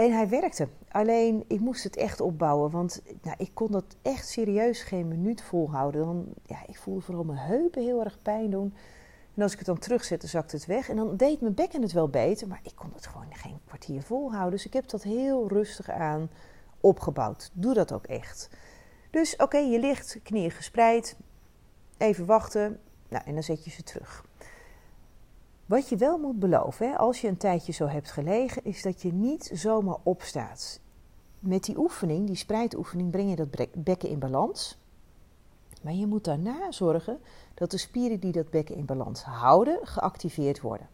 En 0.00 0.12
hij 0.12 0.28
werkte. 0.28 0.68
Alleen 0.88 1.44
ik 1.46 1.60
moest 1.60 1.84
het 1.84 1.96
echt 1.96 2.20
opbouwen, 2.20 2.70
want 2.70 3.02
nou, 3.22 3.36
ik 3.38 3.50
kon 3.54 3.70
dat 3.70 3.96
echt 4.02 4.28
serieus 4.28 4.82
geen 4.82 5.08
minuut 5.08 5.42
volhouden. 5.42 6.04
Dan, 6.04 6.26
ja, 6.46 6.66
ik 6.66 6.78
voelde 6.78 7.00
vooral 7.00 7.24
mijn 7.24 7.38
heupen 7.38 7.82
heel 7.82 8.04
erg 8.04 8.22
pijn 8.22 8.50
doen. 8.50 8.74
En 9.34 9.42
als 9.42 9.52
ik 9.52 9.58
het 9.58 9.66
dan 9.66 9.78
terugzette, 9.78 10.26
zakte 10.26 10.56
het 10.56 10.66
weg. 10.66 10.88
En 10.88 10.96
dan 10.96 11.16
deed 11.16 11.40
mijn 11.40 11.54
bekken 11.54 11.82
het 11.82 11.92
wel 11.92 12.08
beter, 12.08 12.48
maar 12.48 12.60
ik 12.62 12.72
kon 12.74 12.90
het 12.94 13.06
gewoon 13.06 13.26
geen 13.30 13.60
kwartier 13.66 14.02
volhouden. 14.02 14.50
Dus 14.50 14.66
ik 14.66 14.72
heb 14.72 14.88
dat 14.88 15.02
heel 15.02 15.48
rustig 15.48 15.90
aan 15.90 16.30
opgebouwd. 16.80 17.50
Doe 17.52 17.74
dat 17.74 17.92
ook 17.92 18.06
echt. 18.06 18.50
Dus 19.10 19.36
oké, 19.36 19.58
je 19.58 19.78
ligt, 19.78 20.20
knieën 20.22 20.50
gespreid. 20.50 21.16
Even 21.96 22.26
wachten. 22.26 22.80
Nou, 23.08 23.24
en 23.26 23.34
dan 23.34 23.42
zet 23.42 23.64
je 23.64 23.70
ze 23.70 23.82
terug. 23.82 24.24
Wat 25.70 25.88
je 25.88 25.96
wel 25.96 26.18
moet 26.18 26.38
beloven, 26.38 26.88
hè, 26.88 26.96
als 26.96 27.20
je 27.20 27.28
een 27.28 27.36
tijdje 27.36 27.72
zo 27.72 27.86
hebt 27.86 28.10
gelegen, 28.10 28.64
is 28.64 28.82
dat 28.82 29.02
je 29.02 29.12
niet 29.12 29.50
zomaar 29.52 29.96
opstaat. 30.02 30.80
Met 31.38 31.64
die 31.64 31.78
oefening, 31.78 32.26
die 32.26 32.36
spreidoefening, 32.36 33.10
breng 33.10 33.30
je 33.30 33.36
dat 33.36 33.74
bekken 33.84 34.08
in 34.08 34.18
balans. 34.18 34.78
Maar 35.82 35.92
je 35.92 36.06
moet 36.06 36.24
daarna 36.24 36.72
zorgen 36.72 37.20
dat 37.54 37.70
de 37.70 37.78
spieren 37.78 38.20
die 38.20 38.32
dat 38.32 38.50
bekken 38.50 38.74
in 38.76 38.84
balans 38.84 39.22
houden, 39.22 39.78
geactiveerd 39.82 40.60
worden. 40.60 40.88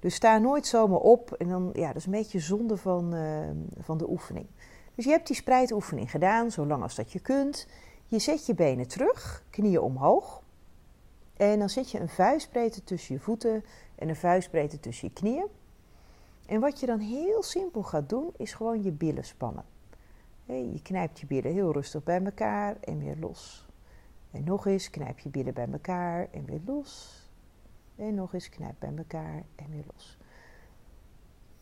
Dus 0.00 0.14
sta 0.14 0.38
nooit 0.38 0.66
zomaar 0.66 1.00
op 1.00 1.32
en 1.32 1.48
dan, 1.48 1.70
ja, 1.72 1.86
dat 1.86 1.96
is 1.96 2.04
een 2.04 2.12
beetje 2.12 2.40
zonde 2.40 2.76
van, 2.76 3.14
uh, 3.14 3.50
van 3.78 3.98
de 3.98 4.10
oefening. 4.10 4.46
Dus 4.94 5.04
je 5.04 5.10
hebt 5.10 5.26
die 5.26 5.36
spreidoefening 5.36 6.10
gedaan, 6.10 6.50
zolang 6.50 6.82
als 6.82 6.94
dat 6.94 7.12
je 7.12 7.20
kunt. 7.20 7.66
Je 8.06 8.18
zet 8.18 8.46
je 8.46 8.54
benen 8.54 8.88
terug, 8.88 9.44
knieën 9.50 9.80
omhoog. 9.80 10.39
En 11.40 11.58
dan 11.58 11.68
zet 11.68 11.90
je 11.90 12.00
een 12.00 12.08
vuistbreedte 12.08 12.84
tussen 12.84 13.14
je 13.14 13.20
voeten 13.20 13.64
en 13.94 14.08
een 14.08 14.16
vuistbreedte 14.16 14.80
tussen 14.80 15.08
je 15.08 15.14
knieën. 15.14 15.46
En 16.46 16.60
wat 16.60 16.80
je 16.80 16.86
dan 16.86 16.98
heel 16.98 17.42
simpel 17.42 17.82
gaat 17.82 18.08
doen, 18.08 18.32
is 18.36 18.52
gewoon 18.52 18.82
je 18.82 18.90
billen 18.90 19.24
spannen. 19.24 19.64
Je 20.44 20.80
knijpt 20.82 21.20
je 21.20 21.26
billen 21.26 21.52
heel 21.52 21.72
rustig 21.72 22.02
bij 22.02 22.24
elkaar 22.24 22.76
en 22.80 22.98
weer 22.98 23.16
los. 23.20 23.68
En 24.30 24.44
nog 24.44 24.66
eens 24.66 24.90
knijp 24.90 25.18
je 25.18 25.28
billen 25.28 25.54
bij 25.54 25.68
elkaar 25.72 26.28
en 26.30 26.44
weer 26.44 26.60
los. 26.64 27.22
En 27.96 28.14
nog 28.14 28.34
eens 28.34 28.48
knijp 28.48 28.76
bij 28.78 28.92
elkaar 28.96 29.44
en 29.56 29.70
weer 29.70 29.84
los. 29.92 30.18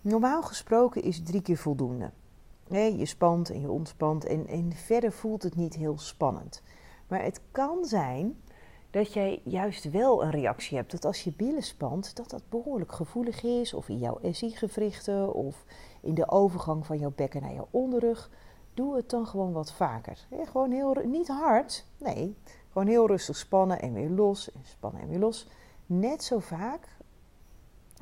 Normaal 0.00 0.42
gesproken 0.42 1.02
is 1.02 1.22
drie 1.22 1.42
keer 1.42 1.56
voldoende. 1.56 2.10
Je 2.70 3.06
spant 3.06 3.50
en 3.50 3.60
je 3.60 3.70
ontspant 3.70 4.24
en, 4.24 4.46
en 4.46 4.72
verder 4.72 5.12
voelt 5.12 5.42
het 5.42 5.56
niet 5.56 5.74
heel 5.74 5.98
spannend. 5.98 6.62
Maar 7.08 7.22
het 7.22 7.40
kan 7.50 7.84
zijn 7.84 8.36
dat 8.90 9.12
jij 9.12 9.40
juist 9.44 9.90
wel 9.90 10.22
een 10.22 10.30
reactie 10.30 10.76
hebt. 10.76 10.90
Dat 10.90 11.04
als 11.04 11.24
je 11.24 11.32
billen 11.32 11.62
spant, 11.62 12.16
dat 12.16 12.30
dat 12.30 12.48
behoorlijk 12.48 12.92
gevoelig 12.92 13.42
is. 13.42 13.74
Of 13.74 13.88
in 13.88 13.98
jouw 13.98 14.18
SI-gewrichten 14.22 15.34
of 15.34 15.64
in 16.00 16.14
de 16.14 16.28
overgang 16.28 16.86
van 16.86 16.98
jouw 16.98 17.12
bekken 17.16 17.42
naar 17.42 17.54
jouw 17.54 17.68
onderrug. 17.70 18.30
Doe 18.74 18.96
het 18.96 19.10
dan 19.10 19.26
gewoon 19.26 19.52
wat 19.52 19.72
vaker. 19.72 20.26
gewoon 20.44 20.70
heel, 20.70 20.94
niet 21.04 21.28
hard, 21.28 21.84
nee. 21.96 22.36
Gewoon 22.72 22.88
heel 22.88 23.06
rustig 23.06 23.36
spannen 23.36 23.80
en 23.80 23.92
weer 23.92 24.10
los. 24.10 24.52
En 24.52 24.60
spannen 24.64 25.00
en 25.02 25.08
weer 25.08 25.18
los. 25.18 25.46
Net 25.86 26.24
zo 26.24 26.38
vaak 26.38 26.96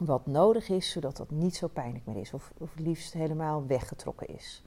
wat 0.01 0.27
nodig 0.27 0.69
is, 0.69 0.91
zodat 0.91 1.17
dat 1.17 1.31
niet 1.31 1.57
zo 1.57 1.69
pijnlijk 1.69 2.07
meer 2.07 2.17
is. 2.17 2.33
Of, 2.33 2.53
of 2.59 2.79
liefst 2.79 3.13
helemaal 3.13 3.67
weggetrokken 3.67 4.27
is. 4.27 4.63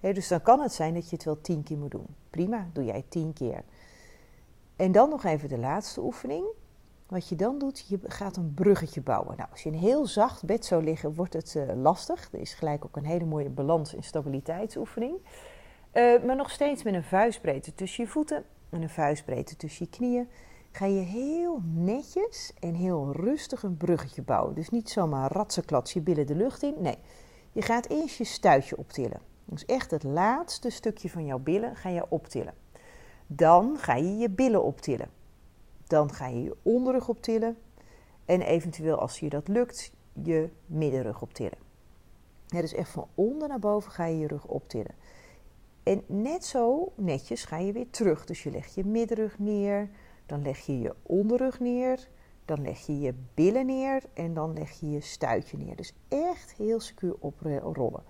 dus 0.00 0.28
dan 0.28 0.42
kan 0.42 0.60
het 0.60 0.72
zijn 0.72 0.94
dat 0.94 1.10
je 1.10 1.16
het 1.16 1.24
wel 1.24 1.40
tien 1.40 1.62
keer 1.62 1.78
moet 1.78 1.90
doen. 1.90 2.06
Prima, 2.30 2.68
doe 2.72 2.84
jij 2.84 3.04
tien 3.08 3.32
keer. 3.32 3.64
En 4.76 4.92
dan 4.92 5.08
nog 5.08 5.24
even 5.24 5.48
de 5.48 5.58
laatste 5.58 6.00
oefening. 6.00 6.46
Wat 7.06 7.28
je 7.28 7.36
dan 7.36 7.58
doet, 7.58 7.86
je 7.88 8.00
gaat 8.02 8.36
een 8.36 8.54
bruggetje 8.54 9.00
bouwen. 9.00 9.36
Nou, 9.36 9.50
als 9.50 9.62
je 9.62 9.68
in 9.68 9.74
een 9.74 9.80
heel 9.80 10.06
zacht 10.06 10.44
bed 10.44 10.64
zou 10.64 10.84
liggen, 10.84 11.14
wordt 11.14 11.32
het 11.32 11.54
uh, 11.56 11.74
lastig. 11.74 12.28
Er 12.32 12.40
is 12.40 12.54
gelijk 12.54 12.84
ook 12.84 12.96
een 12.96 13.04
hele 13.04 13.24
mooie 13.24 13.50
balans- 13.50 13.94
en 13.94 14.02
stabiliteitsoefening. 14.02 15.14
Uh, 15.92 16.22
maar 16.24 16.36
nog 16.36 16.50
steeds 16.50 16.82
met 16.82 16.94
een 16.94 17.04
vuistbreedte 17.04 17.74
tussen 17.74 18.04
je 18.04 18.10
voeten 18.10 18.44
en 18.70 18.82
een 18.82 18.90
vuistbreedte 18.90 19.56
tussen 19.56 19.86
je 19.90 19.96
knieën. 19.96 20.28
Ga 20.70 20.86
je 20.86 21.00
heel 21.00 21.60
netjes 21.74 22.52
en 22.60 22.74
heel 22.74 23.12
rustig 23.12 23.62
een 23.62 23.76
bruggetje 23.76 24.22
bouwen. 24.22 24.54
Dus 24.54 24.68
niet 24.68 24.90
zomaar 24.90 25.32
ratsenklats 25.32 25.92
je 25.92 26.00
billen 26.00 26.26
de 26.26 26.34
lucht 26.34 26.62
in. 26.62 26.74
Nee, 26.78 26.98
je 27.52 27.62
gaat 27.62 27.88
eerst 27.88 28.16
je 28.16 28.24
stuitje 28.24 28.76
optillen. 28.76 29.20
Dus 29.44 29.64
echt 29.64 29.90
het 29.90 30.02
laatste 30.02 30.70
stukje 30.70 31.10
van 31.10 31.26
jouw 31.26 31.38
billen 31.38 31.76
ga 31.76 31.88
je 31.88 32.06
optillen. 32.08 32.54
Dan 33.36 33.78
ga 33.78 33.94
je 33.94 34.16
je 34.16 34.30
billen 34.30 34.62
optillen. 34.62 35.08
Dan 35.86 36.12
ga 36.12 36.26
je 36.26 36.42
je 36.42 36.56
onderrug 36.62 37.08
optillen. 37.08 37.56
En 38.24 38.40
eventueel, 38.40 38.96
als 38.96 39.20
je 39.20 39.28
dat 39.28 39.48
lukt, 39.48 39.92
je 40.22 40.48
middenrug 40.66 41.22
optillen. 41.22 41.58
Ja, 42.46 42.60
dus 42.60 42.72
echt 42.72 42.90
van 42.90 43.08
onder 43.14 43.48
naar 43.48 43.58
boven 43.58 43.92
ga 43.92 44.04
je 44.04 44.18
je 44.18 44.26
rug 44.26 44.46
optillen. 44.46 44.94
En 45.82 46.02
net 46.06 46.44
zo 46.44 46.92
netjes 46.94 47.44
ga 47.44 47.58
je 47.58 47.72
weer 47.72 47.90
terug. 47.90 48.24
Dus 48.24 48.42
je 48.42 48.50
legt 48.50 48.74
je 48.74 48.84
middenrug 48.84 49.38
neer, 49.38 49.88
dan 50.26 50.42
leg 50.42 50.58
je 50.58 50.78
je 50.78 50.94
onderrug 51.02 51.60
neer, 51.60 52.08
dan 52.44 52.62
leg 52.62 52.86
je 52.86 53.00
je 53.00 53.14
billen 53.34 53.66
neer 53.66 54.02
en 54.14 54.34
dan 54.34 54.52
leg 54.52 54.80
je 54.80 54.90
je 54.90 55.00
stuitje 55.00 55.56
neer. 55.56 55.76
Dus 55.76 55.94
echt 56.08 56.52
heel 56.52 56.80
secuur 56.80 57.14
oprollen. 57.18 58.02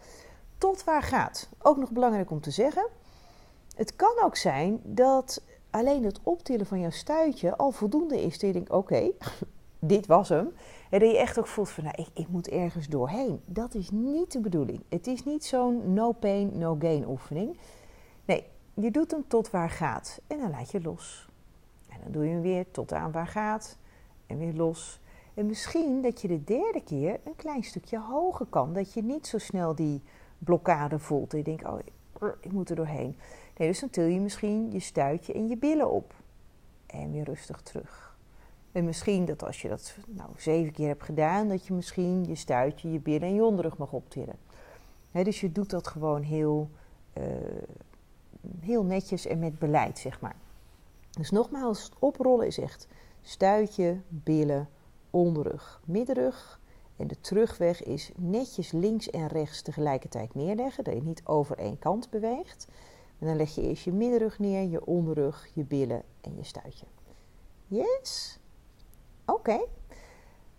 Tot 0.58 0.84
waar 0.84 1.02
gaat? 1.02 1.48
Ook 1.58 1.76
nog 1.76 1.90
belangrijk 1.90 2.30
om 2.30 2.40
te 2.40 2.50
zeggen. 2.50 2.88
Het 3.76 3.96
kan 3.96 4.22
ook 4.22 4.36
zijn 4.36 4.80
dat 4.84 5.42
alleen 5.70 6.04
het 6.04 6.20
optillen 6.22 6.66
van 6.66 6.80
jouw 6.80 6.90
stuitje 6.90 7.56
al 7.56 7.70
voldoende 7.70 8.22
is. 8.22 8.32
Dat 8.32 8.40
je 8.40 8.52
denkt, 8.52 8.70
oké, 8.70 9.10
dit 9.78 10.06
was 10.06 10.28
hem. 10.28 10.52
En 10.90 11.00
dat 11.00 11.10
je 11.10 11.18
echt 11.18 11.38
ook 11.38 11.46
voelt 11.46 11.70
van, 11.70 11.84
nou, 11.84 11.96
ik, 12.02 12.08
ik, 12.12 12.28
moet 12.28 12.48
ergens 12.48 12.88
doorheen. 12.88 13.40
Dat 13.44 13.74
is 13.74 13.90
niet 13.90 14.32
de 14.32 14.40
bedoeling. 14.40 14.82
Het 14.88 15.06
is 15.06 15.24
niet 15.24 15.44
zo'n 15.44 15.92
no 15.92 16.12
pain, 16.12 16.58
no 16.58 16.76
gain 16.78 17.08
oefening. 17.08 17.56
Nee, 18.24 18.44
je 18.74 18.90
doet 18.90 19.10
hem 19.10 19.24
tot 19.28 19.50
waar 19.50 19.70
gaat. 19.70 20.20
En 20.26 20.38
dan 20.38 20.50
laat 20.50 20.70
je 20.70 20.82
los. 20.82 21.28
En 21.88 21.98
dan 22.02 22.12
doe 22.12 22.24
je 22.24 22.30
hem 22.30 22.40
weer 22.40 22.70
tot 22.70 22.92
aan 22.92 23.12
waar 23.12 23.26
gaat. 23.26 23.78
En 24.26 24.38
weer 24.38 24.54
los. 24.54 25.00
En 25.34 25.46
misschien 25.46 26.02
dat 26.02 26.20
je 26.20 26.28
de 26.28 26.44
derde 26.44 26.82
keer 26.84 27.20
een 27.24 27.36
klein 27.36 27.64
stukje 27.64 28.00
hoger 28.00 28.46
kan. 28.46 28.72
Dat 28.72 28.92
je 28.92 29.02
niet 29.02 29.26
zo 29.26 29.38
snel 29.38 29.74
die 29.74 30.02
blokkade 30.38 30.98
voelt. 30.98 31.32
En 31.32 31.38
je 31.38 31.44
denkt, 31.44 31.64
oh, 31.64 31.78
ik 32.40 32.52
moet 32.52 32.70
er 32.70 32.76
doorheen. 32.76 33.16
Nee, 33.56 33.68
dus 33.68 33.80
dan 33.80 33.90
til 33.90 34.04
je 34.04 34.20
misschien 34.20 34.72
je 34.72 34.80
stuitje 34.80 35.32
en 35.32 35.48
je 35.48 35.56
billen 35.56 35.90
op. 35.90 36.14
En 36.86 37.12
weer 37.12 37.24
rustig 37.24 37.60
terug. 37.60 38.16
En 38.72 38.84
misschien 38.84 39.24
dat 39.24 39.44
als 39.44 39.62
je 39.62 39.68
dat 39.68 39.96
nou, 40.06 40.30
zeven 40.36 40.72
keer 40.72 40.88
hebt 40.88 41.02
gedaan, 41.02 41.48
dat 41.48 41.66
je 41.66 41.72
misschien 41.72 42.24
je 42.24 42.34
stuitje, 42.34 42.92
je 42.92 43.00
billen 43.00 43.28
en 43.28 43.34
je 43.34 43.44
onderrug 43.44 43.78
mag 43.78 43.92
optillen. 43.92 44.36
dus 45.10 45.40
je 45.40 45.52
doet 45.52 45.70
dat 45.70 45.86
gewoon 45.86 46.22
heel, 46.22 46.70
uh, 47.18 47.24
heel 48.60 48.84
netjes 48.84 49.26
en 49.26 49.38
met 49.38 49.58
beleid, 49.58 49.98
zeg 49.98 50.20
maar. 50.20 50.36
Dus 51.10 51.30
nogmaals, 51.30 51.90
oprollen 51.98 52.46
is 52.46 52.58
echt 52.58 52.88
stuitje, 53.22 54.00
billen, 54.08 54.68
onderrug, 55.10 55.80
middenrug. 55.84 56.60
En 56.96 57.06
de 57.06 57.20
terugweg 57.20 57.82
is 57.82 58.10
netjes 58.16 58.72
links 58.72 59.10
en 59.10 59.26
rechts 59.26 59.62
tegelijkertijd 59.62 60.34
neerleggen, 60.34 60.84
dat 60.84 60.94
je 60.94 61.02
niet 61.02 61.22
over 61.24 61.58
één 61.58 61.78
kant 61.78 62.10
beweegt. 62.10 62.68
En 63.18 63.26
dan 63.26 63.36
leg 63.36 63.54
je 63.54 63.62
eerst 63.62 63.84
je 63.84 63.92
middenrug 63.92 64.38
neer, 64.38 64.68
je 64.68 64.86
onderrug, 64.86 65.48
je 65.54 65.64
billen 65.64 66.02
en 66.20 66.36
je 66.36 66.44
stuitje. 66.44 66.86
Yes? 67.66 68.38
Oké. 69.26 69.60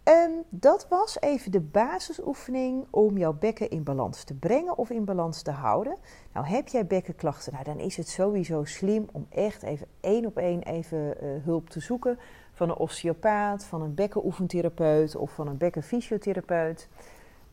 Ehm, 0.04 0.32
dat 0.50 0.88
was 0.90 1.20
even 1.20 1.52
de 1.52 1.60
basisoefening 1.60 2.88
om 2.90 3.18
jouw 3.18 3.34
bekken 3.34 3.70
in 3.70 3.84
balans 3.84 4.24
te 4.24 4.34
brengen 4.34 4.78
of 4.78 4.90
in 4.90 5.06
balans 5.06 5.42
te 5.42 5.52
houden. 5.52 5.98
Nou, 6.34 6.46
heb 6.46 6.68
jij 6.68 6.88
bekkenklachten, 6.88 7.54
nou, 7.54 7.66
dan 7.66 7.80
is 7.80 7.98
het 7.98 8.08
sowieso 8.08 8.64
slim 8.64 9.08
om 9.12 9.26
echt 9.30 9.64
even 9.64 9.88
één 10.00 10.26
op 10.26 10.38
één 10.38 10.64
even 10.64 11.22
eh, 11.22 11.30
hulp 11.44 11.70
te 11.70 11.80
zoeken 11.80 12.20
van 12.54 12.70
een 12.70 12.76
osteopaat, 12.76 13.66
van 13.66 13.82
een 13.82 13.94
bekkenoefentherapeut 13.94 15.16
of 15.16 15.32
van 15.32 15.48
een 15.48 15.58
bekkenfysiotherapeut. 15.58 16.88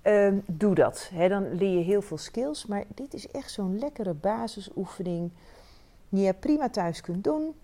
Ehm, 0.03 0.39
doe 0.47 0.75
dat. 0.75 1.11
dan 1.29 1.55
leer 1.55 1.79
je 1.79 1.85
heel 1.85 2.03
veel 2.03 2.19
skills. 2.19 2.67
Maar 2.67 2.85
dit 2.95 3.15
is 3.15 3.29
echt 3.29 3.51
zo'n 3.51 3.79
lekkere 3.79 4.15
basisoefening 4.15 5.31
die 6.09 6.25
je 6.25 6.35
prima 6.35 6.71
thuis 6.71 7.01
kunt 7.01 7.25
doen. 7.25 7.55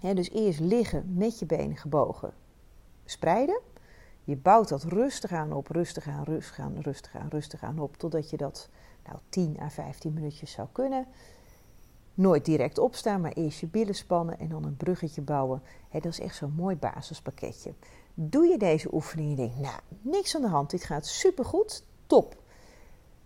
dus 0.00 0.30
eerst 0.30 0.60
liggen 0.60 1.14
met 1.16 1.38
je 1.38 1.46
benen 1.46 1.76
gebogen, 1.76 2.32
spreiden. 3.04 3.60
Je 4.24 4.36
bouwt 4.36 4.68
dat 4.68 4.82
rustig 4.82 5.32
aan 5.32 5.52
op, 5.52 5.68
rustig 5.68 6.06
aan, 6.06 6.22
rustig 6.24 6.58
aan, 6.58 6.78
rustig 6.80 7.14
aan, 7.14 7.28
rustig 7.28 7.62
aan 7.62 7.78
op. 7.78 7.96
Totdat 7.96 8.30
je 8.30 8.36
dat 8.36 8.68
nou, 9.06 9.18
10 9.28 9.56
à 9.60 9.68
15 9.68 10.12
minuutjes 10.12 10.50
zou 10.52 10.68
kunnen. 10.72 11.06
Nooit 12.14 12.44
direct 12.44 12.78
opstaan, 12.78 13.20
maar 13.20 13.32
eerst 13.32 13.60
je 13.60 13.66
billen 13.66 13.94
spannen 13.94 14.38
en 14.38 14.48
dan 14.48 14.64
een 14.64 14.76
bruggetje 14.76 15.22
bouwen. 15.22 15.62
dat 15.92 16.04
is 16.04 16.20
echt 16.20 16.36
zo'n 16.36 16.54
mooi 16.56 16.76
basispakketje. 16.76 17.72
Doe 18.14 18.46
je 18.46 18.58
deze 18.58 18.94
oefening 18.94 19.28
en 19.28 19.30
je 19.30 19.48
denkt, 19.48 19.60
nou, 19.60 19.80
niks 20.00 20.36
aan 20.36 20.42
de 20.42 20.48
hand, 20.48 20.70
dit 20.70 20.84
gaat 20.84 21.06
supergoed, 21.06 21.84
top. 22.06 22.36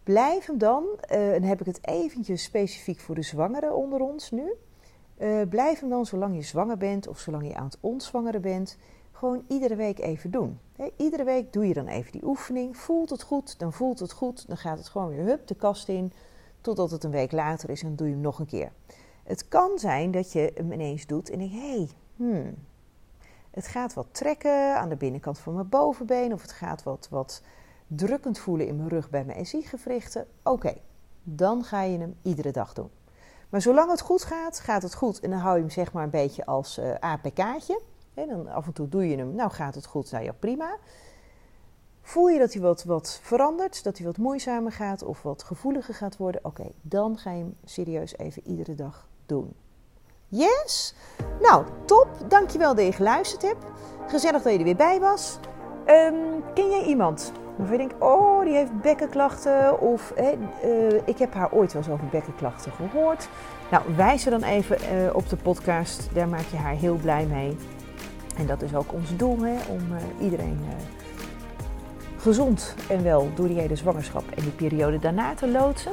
Blijf 0.03 0.47
hem 0.47 0.59
dan, 0.59 0.85
uh, 1.11 1.35
en 1.35 1.43
heb 1.43 1.61
ik 1.61 1.67
het 1.67 1.87
eventjes 1.87 2.43
specifiek 2.43 3.01
voor 3.01 3.15
de 3.15 3.23
zwangeren 3.23 3.77
onder 3.77 4.01
ons 4.01 4.31
nu. 4.31 4.53
Uh, 5.19 5.41
blijf 5.49 5.81
hem 5.81 5.89
dan 5.89 6.07
zolang 6.07 6.35
je 6.35 6.43
zwanger 6.43 6.77
bent 6.77 7.09
of 7.09 7.19
zolang 7.19 7.47
je 7.47 7.55
aan 7.55 7.65
het 7.65 7.79
ontzwangeren 7.81 8.41
bent, 8.41 8.77
gewoon 9.13 9.45
iedere 9.49 9.77
week 9.77 9.99
even 9.99 10.31
doen. 10.31 10.59
iedere 10.97 11.25
week 11.25 11.53
doe 11.53 11.67
je 11.67 11.75
dan 11.75 11.87
even 11.87 12.13
die 12.13 12.25
oefening. 12.25 12.77
Voelt 12.77 13.11
het 13.11 13.23
goed, 13.23 13.59
dan 13.59 13.73
voelt 13.73 13.99
het 13.99 14.13
goed. 14.13 14.49
Dan 14.49 14.57
gaat 14.57 14.79
het 14.79 14.89
gewoon 14.89 15.09
weer 15.09 15.25
hup 15.25 15.47
de 15.47 15.55
kast 15.55 15.89
in. 15.89 16.13
Totdat 16.69 16.91
het 16.91 17.05
een 17.05 17.11
week 17.11 17.33
later 17.33 17.71
is 17.71 17.83
en 17.83 17.97
doe 17.97 18.07
je 18.07 18.13
hem 18.13 18.23
nog 18.23 18.39
een 18.39 18.47
keer. 18.47 18.73
Het 19.25 19.49
kan 19.49 19.79
zijn 19.79 20.11
dat 20.11 20.33
je 20.33 20.53
hem 20.55 20.73
ineens 20.73 21.07
doet 21.07 21.31
en 21.31 21.39
denkt: 21.39 21.55
hé, 21.55 21.61
hey, 21.61 21.89
hmm, 22.17 22.55
het 23.51 23.67
gaat 23.67 23.95
wat 23.95 24.07
trekken 24.13 24.77
aan 24.77 24.89
de 24.89 24.97
binnenkant 24.97 25.39
van 25.39 25.55
mijn 25.55 25.69
bovenbeen 25.69 26.33
of 26.33 26.43
het 26.43 26.53
gaat 26.53 26.83
wat, 26.83 27.09
wat 27.11 27.43
drukkend 27.87 28.39
voelen 28.39 28.67
in 28.67 28.77
mijn 28.77 28.89
rug 28.89 29.11
bij 29.11 29.25
mijn 29.25 29.47
SI-gewrichten. 29.47 30.27
Oké, 30.43 30.75
dan 31.23 31.65
ga 31.65 31.83
je 31.83 31.99
hem 31.99 32.17
iedere 32.23 32.51
dag 32.51 32.73
doen. 32.73 32.91
Maar 33.49 33.63
zolang 33.63 33.91
het 33.91 34.01
goed 34.01 34.23
gaat, 34.23 34.61
gaat 34.61 34.83
het 34.83 34.95
goed. 34.95 35.21
En 35.21 35.31
dan 35.31 35.39
hou 35.39 35.55
je 35.55 35.61
hem 35.61 35.71
zeg 35.71 35.93
maar 35.93 36.05
een 36.05 36.11
beetje 36.11 36.47
als 36.47 36.79
uh, 36.79 36.95
APK'tje. 37.01 37.81
En 38.15 38.29
dan 38.29 38.49
af 38.49 38.67
en 38.67 38.73
toe 38.73 38.89
doe 38.89 39.09
je 39.09 39.17
hem, 39.17 39.35
nou 39.35 39.51
gaat 39.51 39.75
het 39.75 39.87
goed, 39.87 40.11
nou 40.11 40.25
ja 40.25 40.33
prima. 40.33 40.77
Voel 42.09 42.29
je 42.29 42.39
dat 42.39 42.53
hij 42.53 42.63
wat, 42.63 42.85
wat 42.85 43.21
verandert, 43.23 43.85
dat 43.85 43.97
hij 43.97 44.07
wat 44.07 44.17
moeizamer 44.17 44.73
gaat 44.73 45.03
of 45.03 45.23
wat 45.23 45.43
gevoeliger 45.43 45.95
gaat 45.95 46.17
worden? 46.17 46.41
Oké, 46.45 46.67
dan 46.83 47.19
ga 47.19 47.31
je 47.31 47.39
hem 47.39 47.57
serieus 47.65 48.19
even 48.19 48.43
iedere 48.47 48.75
dag 48.75 49.09
doen. 49.27 49.53
Yes? 50.29 50.95
Nou, 51.41 51.65
top. 51.85 52.09
Dankjewel 52.29 52.75
dat 52.75 52.85
je 52.85 52.93
geluisterd 52.93 53.43
hebt. 53.43 53.65
Gezellig 54.07 54.43
dat 54.43 54.53
je 54.53 54.59
er 54.59 54.65
weer 54.65 54.77
bij 54.77 55.01
was. 55.01 55.39
Um, 55.87 56.43
ken 56.55 56.71
jij 56.71 56.85
iemand 56.85 57.33
waarvan 57.57 57.77
je 57.77 57.89
denkt, 57.89 58.05
oh, 58.05 58.45
die 58.45 58.55
heeft 58.55 58.81
bekkenklachten? 58.81 59.81
Of 59.81 60.11
eh, 60.11 60.29
ik 61.05 61.19
heb 61.19 61.35
haar 61.35 61.53
ooit 61.53 61.73
wel 61.73 61.83
eens 61.83 61.91
over 61.93 62.07
bekkenklachten 62.07 62.73
gehoord. 62.73 63.29
Nou, 63.71 63.95
wijs 63.97 64.25
er 64.25 64.31
dan 64.31 64.43
even 64.43 64.79
uh, 64.81 65.15
op 65.15 65.29
de 65.29 65.37
podcast. 65.37 66.15
Daar 66.15 66.29
maak 66.29 66.47
je 66.51 66.57
haar 66.57 66.75
heel 66.75 66.97
blij 66.97 67.27
mee. 67.27 67.57
En 68.37 68.47
dat 68.47 68.63
is 68.63 68.75
ook 68.75 68.93
ons 68.93 69.17
doel, 69.17 69.39
hè, 69.39 69.57
om 69.71 69.93
uh, 69.93 70.25
iedereen 70.25 70.61
gezond 72.19 72.75
en 72.89 73.03
wel 73.03 73.31
door 73.35 73.49
die 73.49 73.61
hele 73.61 73.77
zwangerschap 73.77 74.25
en 74.37 74.43
die 74.43 74.69
periode 74.69 74.99
daarna 74.99 75.35
te 75.35 75.49
loodsen. 75.49 75.93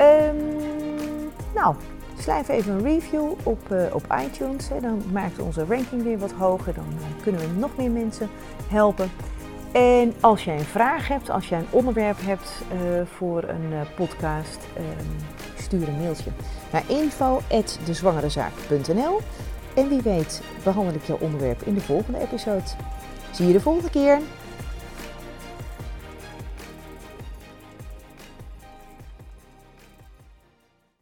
Um, 0.00 0.36
nou, 1.54 1.74
Schrijf 2.18 2.48
even 2.48 2.72
een 2.72 2.82
review 2.82 3.32
op, 3.42 3.58
uh, 3.72 3.82
op 3.92 4.16
iTunes. 4.24 4.68
Hè. 4.68 4.80
Dan 4.80 5.02
maakt 5.12 5.38
onze 5.38 5.64
ranking 5.68 6.02
weer 6.02 6.18
wat 6.18 6.32
hoger. 6.32 6.74
Dan 6.74 6.86
uh, 6.94 7.00
kunnen 7.22 7.40
we 7.40 7.46
nog 7.58 7.76
meer 7.76 7.90
mensen 7.90 8.28
helpen. 8.68 9.10
En 9.72 10.14
als 10.20 10.44
jij 10.44 10.58
een 10.58 10.64
vraag 10.64 11.08
hebt, 11.08 11.30
als 11.30 11.48
jij 11.48 11.58
een 11.58 11.66
onderwerp 11.70 12.16
hebt 12.20 12.62
uh, 12.72 12.78
voor 13.16 13.42
een 13.42 13.72
podcast, 13.96 14.58
ehm, 14.76 15.06
stuur 15.58 15.88
een 15.88 15.98
mailtje 15.98 16.30
naar 16.72 16.82
info.dezwangerezaak.nl 16.86 19.20
En 19.74 19.88
wie 19.88 20.02
weet 20.02 20.42
behandel 20.64 20.94
ik 20.94 21.04
jouw 21.04 21.18
onderwerp 21.20 21.62
in 21.62 21.74
de 21.74 21.80
volgende 21.80 22.20
episode. 22.20 22.62
Zie 23.30 23.46
je 23.46 23.52
de 23.52 23.60
volgende 23.60 23.90
keer. 23.90 24.18